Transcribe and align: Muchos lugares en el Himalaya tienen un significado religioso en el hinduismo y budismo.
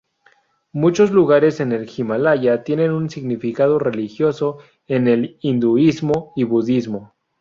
Muchos 0.73 1.11
lugares 1.11 1.59
en 1.59 1.73
el 1.73 1.87
Himalaya 1.95 2.63
tienen 2.63 2.91
un 2.91 3.07
significado 3.11 3.77
religioso 3.77 4.57
en 4.87 5.07
el 5.07 5.37
hinduismo 5.41 6.33
y 6.35 6.43
budismo. 6.43 7.13